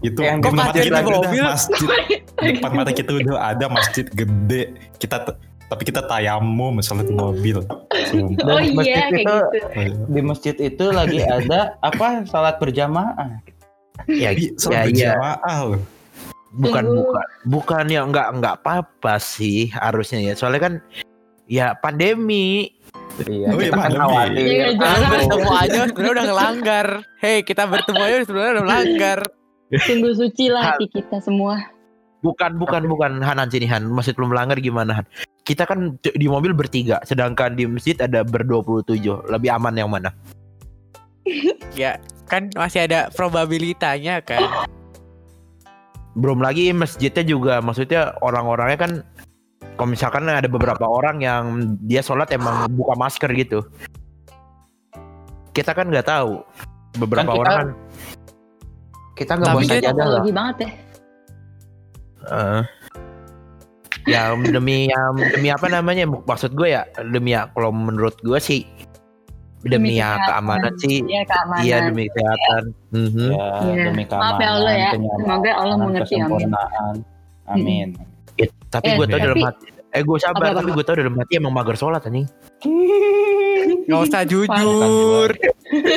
[0.00, 1.42] itu Yang mata parkir kita di mobil?
[1.44, 1.88] masjid
[2.36, 4.62] depan mata kita udah ada masjid gede
[4.96, 5.16] kita
[5.64, 7.58] tapi kita tayamum sholat di mobil
[8.06, 8.46] Sumpah.
[8.46, 12.06] oh Dan iya masjid kayak itu- gitu Di masjid itu lagi ada apa?
[12.24, 13.42] Salat berjamaah.
[14.06, 15.80] Ya, Iya, ya, sholat ya, berjamaah loh.
[16.54, 17.02] Bukan Tunggu.
[17.04, 20.74] bukan bukan ya nggak nggak apa-apa sih harusnya ya soalnya kan
[21.44, 22.70] ya pandemi
[23.14, 24.02] Iya, Oh, iya, kita kan pandemi.
[24.02, 24.42] khawatir.
[24.44, 25.10] Iya, jangan.
[25.14, 26.86] bertemu aja sebenarnya udah ngelanggar.
[27.16, 29.18] Hei, kita bertemu aja sebenarnya udah melanggar.
[29.70, 31.58] sungguh suci lah hati kita semua
[32.20, 35.06] bukan bukan bukan Hanan sini Han masih belum melanggar gimana Han
[35.42, 40.14] kita kan di mobil bertiga sedangkan di masjid ada ber-27 lebih aman yang mana
[41.74, 44.44] Ya, kan masih ada probabilitanya kan.
[46.14, 48.92] Belum lagi masjidnya juga maksudnya orang-orangnya kan
[49.74, 51.42] kalau misalkan ada beberapa orang yang
[51.82, 53.66] dia sholat emang buka masker gitu.
[55.50, 56.42] Kita kan nggak tahu
[57.02, 57.68] beberapa Kan kita- orang kan.
[59.14, 60.22] Kita nggak boleh kan saja lah.
[60.30, 60.70] banget ya.
[62.24, 62.62] Eh,
[64.04, 65.00] ya demi ya
[65.32, 68.64] demi apa namanya maksud gue ya demi ya kalau menurut gue sih
[69.66, 71.62] demi, ya keamanan sih Iya keamanan.
[71.62, 73.28] iya demi kesehatan Mhm.
[73.28, 73.84] Ya, Iya.
[73.86, 74.90] demi Maaf keamanan, ya Allah ya.
[74.94, 76.50] Semoga Allah mengerti, amin.
[77.46, 77.88] Amin.
[78.34, 80.84] Eh, tapi Eh, gue tau tapi- dalam hati eh gue sabar Apa, apa, tapi gue
[80.84, 82.26] tau dalam hati emang mager sholat anjing
[83.84, 85.28] Gak usah jujur.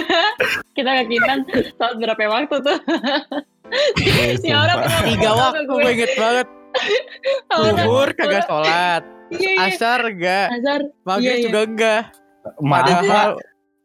[0.76, 1.40] Kita kekitan
[1.74, 2.78] saat berapa waktu tuh?
[4.46, 4.92] ya orang sumpah.
[4.94, 6.48] kenapa Tiga waktu gue inget banget.
[7.50, 9.02] Orang- Zuhur kagak orang- sholat.
[9.28, 9.66] Iya iya.
[9.68, 10.48] Asar enggak.
[10.54, 10.82] Azhar.
[11.02, 11.44] Maghrib Iya, iya.
[11.44, 12.02] juga enggak.
[12.58, 13.32] Maaf ya, Padahal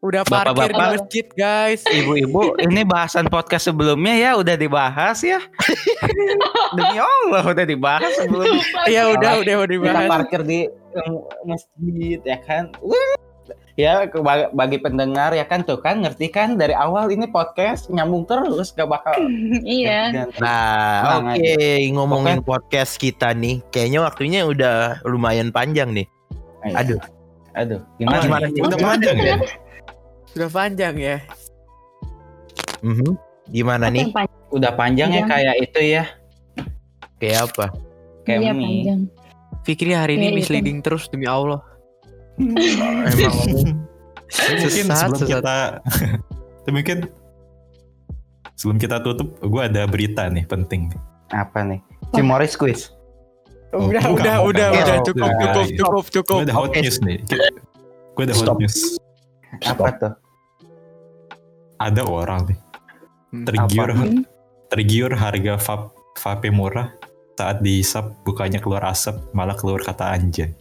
[0.02, 0.88] udah parkir di Bapak-bapak.
[0.98, 1.80] masjid guys.
[1.86, 5.38] ibu-ibu, ini bahasan podcast sebelumnya ya udah dibahas ya.
[6.76, 8.62] Demi Allah udah dibahas sebelumnya.
[8.90, 10.08] Ya udah udah udah Kita dibahas.
[10.10, 11.12] parkir di eh,
[11.42, 12.74] masjid ya kan.
[12.82, 13.14] Wah.
[13.72, 14.20] Ya ke-
[14.52, 18.84] bagi, pendengar ya kan tuh kan ngerti kan dari awal ini podcast nyambung terus gak
[18.84, 19.16] bakal
[19.64, 20.28] Iya.
[20.36, 21.56] Nah, Tenang oke
[21.88, 26.04] ngomongin podcast kita nih, kayaknya waktunya udah lumayan panjang nih.
[26.62, 26.74] Ayo.
[26.76, 27.00] Aduh,
[27.54, 28.20] Aduh, gimana?
[28.20, 28.52] gimana nih?
[28.52, 28.60] nih?
[28.60, 28.90] udah Gimana?
[28.92, 29.36] panjang ya
[30.32, 31.16] Sudah panjang ya.
[32.80, 33.14] Mhm.
[33.48, 34.04] Gimana Apa nih?
[34.08, 34.40] panjang?
[34.50, 35.28] Udah panjang ya Panjang.
[35.30, 36.04] kayak itu ya,
[37.16, 37.66] Kayak apa?
[38.22, 38.66] kayak Iya mie.
[38.66, 39.00] panjang.
[39.62, 41.60] Fikri hari ini Iya, iya, misleading terus demi Allah.
[42.40, 43.76] Emang mungkin
[44.32, 45.28] Sesat, sebelum sesat.
[45.30, 45.56] kita
[46.58, 46.98] tapi mungkin
[48.54, 50.88] sebelum kita tutup gue ada berita nih penting
[51.28, 51.80] Apa nih?
[52.10, 52.88] Si Morris Quiz.
[53.70, 54.48] Oh, Udah bukan, udah bukan.
[54.48, 56.36] udah Oh, udah cukup cukup cukup cukup.
[56.38, 57.18] gue ada hot news nih
[58.10, 58.56] gue ada hot Stop.
[58.58, 58.76] news
[59.62, 60.12] Apa tuh?
[61.90, 62.60] Ada orang nih
[63.32, 64.04] Hmm, tergiur apa?
[64.68, 66.92] Tergiur harga vape, vape murah
[67.32, 70.52] saat dihisap bukannya keluar asap malah keluar kata anjay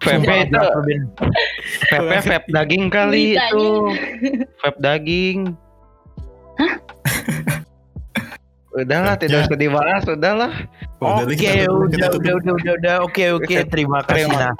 [0.00, 1.02] Vape itu Ben?
[1.86, 3.68] vape vape daging kali itu.
[4.58, 5.54] Vape daging.
[8.70, 10.52] Udahlah, tidak usah dibahas, udahlah.
[11.04, 14.30] Oke, udah, udah, udah, udah, udah, oke, oke, terima kasih.
[14.32, 14.56] Nah,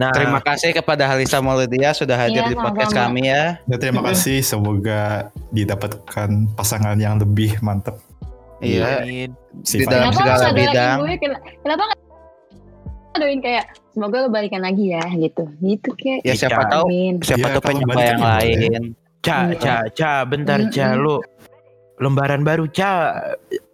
[0.00, 3.12] nah, Terima kasih kepada Halisa Maulidia sudah hadir Iya, di podcast sama-sama.
[3.12, 3.44] kami ya.
[3.62, 5.02] Ya, terima kasih semoga
[5.50, 8.00] didapatkan pasangan yang lebih mantep
[8.58, 9.04] Iya.
[9.62, 10.96] Si Di dalam segala bidang.
[11.00, 11.16] gue?
[11.60, 11.98] Kenapa nggak
[13.16, 15.44] doain kayak semoga lo balikan lagi ya gitu.
[15.58, 16.20] Gitu kayak.
[16.22, 16.70] Ya siapa Iya.
[16.70, 17.14] tahu, Amin.
[17.20, 18.82] siapa Iya, tahu penyapa yang ya lain.
[19.20, 19.56] Ca, Iya.
[19.56, 21.20] Ca, Ca, bentar, Ca, lu
[21.98, 22.92] lembaran baru, Ca.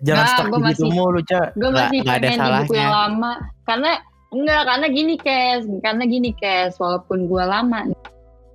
[0.00, 1.40] Jangan Nggak, stuck gitu masih- mulu, Ca.
[1.52, 2.78] Gue Nggak- masih nggak ada pengen di buku salahnya.
[2.80, 3.32] yang lama.
[3.62, 3.90] Karena
[4.36, 7.88] enggak, karena gini Kes, karena gini Kes, walaupun gue lama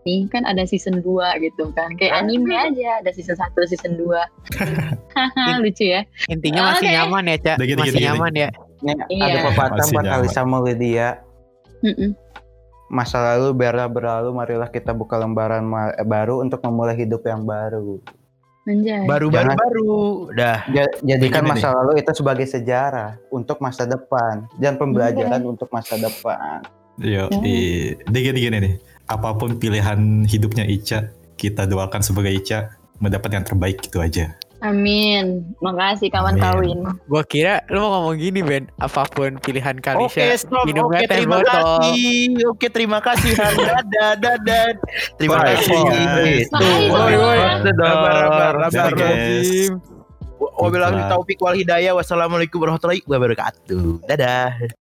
[0.01, 1.93] nih kan ada season 2 gitu kan.
[1.97, 4.09] Kayak anime aja, ada season 1, season 2.
[5.17, 6.01] Haha, lucu ya.
[6.25, 6.95] Intinya masih Oke.
[6.97, 7.55] nyaman ya, Cak.
[7.61, 8.07] Gini, Masih gini, gini.
[8.09, 8.49] nyaman ya.
[8.81, 9.25] Ini Iya.
[9.29, 10.05] ada pepatah buat.
[10.09, 11.09] Halisa Maulidia.
[11.85, 12.17] Mm-mm.
[12.89, 15.63] Masa lalu biarlah berlalu, marilah kita buka lembaran
[16.03, 18.01] baru untuk memulai hidup yang baru.
[19.09, 19.93] Baru, baru, Jangan- baru.
[20.37, 20.59] Dah.
[20.69, 25.97] Ja- Jadikan Begini masa lalu itu sebagai sejarah untuk masa depan dan pembelajaran untuk masa
[25.97, 26.61] depan.
[27.01, 28.75] Yo, gini gini nih.
[29.09, 34.37] Apa pun pilihan hidupnya Ica, kita doakan sebagai Ica mendapat yang terbaik gitu aja.
[34.61, 35.41] Amin.
[35.57, 36.43] Makasih kawan Amin.
[36.45, 36.79] kawin.
[37.09, 40.69] Gua kira lu mau ngomong gini Ben, apa pun pilihan kali Oke, stop.
[40.69, 41.49] minumnya Oke, teh terima botol.
[41.49, 42.21] kasih.
[42.45, 43.31] Oke, terima kasih.
[43.67, 44.65] Dadah, dadah.
[45.17, 45.79] Terima kasih.
[46.45, 46.65] Itu.
[46.93, 47.39] Woi, woi.
[48.93, 49.73] Guys.
[50.41, 51.97] Wabillahi taufik wal hidayah.
[51.97, 54.05] Wassalamualaikum warahmatullahi wabarakatuh.
[54.05, 54.81] Dadah.